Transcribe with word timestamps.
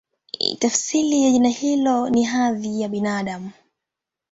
Tafsiri 0.59 1.23
ya 1.23 1.31
jina 1.31 1.49
hilo 1.49 2.09
ni 2.09 2.23
"Hadhi 2.23 2.81
ya 2.81 2.89
Binadamu". 2.89 3.51